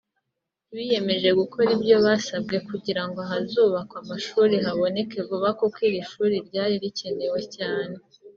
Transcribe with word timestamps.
biyemeje 0.75 1.29
gukora 1.39 1.69
ibyo 1.77 1.97
basabwe 2.05 2.55
kugirango 2.67 3.17
ahazubakwa 3.25 3.95
amashuri 4.03 4.55
haboneke 4.65 5.17
vuba 5.27 5.49
kuko 5.59 5.77
iri 5.87 6.01
shuri 6.11 6.35
ryari 6.47 6.75
rikenewe 6.83 7.39
cyane 7.55 7.95